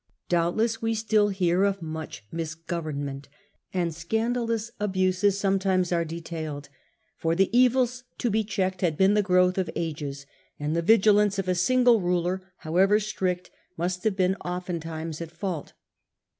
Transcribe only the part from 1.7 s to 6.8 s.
much misgovernment, and scandalous abuses sometimes are detailed,